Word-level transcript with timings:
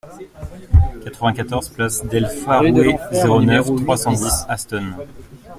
quatre-vingt-quatorze 1.03 1.69
place 1.69 2.03
del 2.07 2.25
Faouré, 2.27 2.95
zéro 3.11 3.39
neuf, 3.39 3.67
trois 3.85 3.97
cent 3.97 4.13
dix, 4.13 4.45
Aston 4.49 4.93